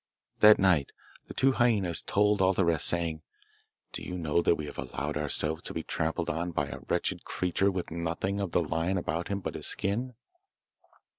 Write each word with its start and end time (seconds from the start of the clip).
That 0.39 0.57
night 0.57 0.91
the 1.27 1.35
two 1.35 1.51
hyaenas 1.51 2.01
told 2.01 2.41
all 2.41 2.53
the 2.53 2.65
rest, 2.65 2.87
saying, 2.87 3.21
'Do 3.91 4.01
you 4.01 4.17
know 4.17 4.41
that 4.41 4.55
we 4.55 4.65
have 4.65 4.79
allowed 4.79 5.15
ourselves 5.15 5.61
to 5.61 5.75
be 5.75 5.83
trampled 5.83 6.27
on 6.27 6.49
by 6.49 6.69
a 6.69 6.79
wretched 6.89 7.23
creature 7.23 7.69
with 7.69 7.91
nothing 7.91 8.39
of 8.39 8.51
the 8.51 8.61
lion 8.63 8.97
about 8.97 9.27
him 9.27 9.41
but 9.41 9.53
his 9.53 9.67
skin? 9.67 10.15